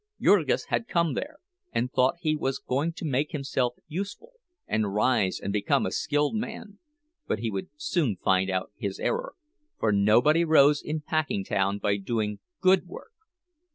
[0.19, 1.37] Jurgis had come there,
[1.71, 4.31] and thought he was going to make himself useful,
[4.65, 6.79] and rise and become a skilled man;
[7.27, 12.87] but he would soon find out his error—for nobody rose in Packingtown by doing good
[12.87, 13.13] work.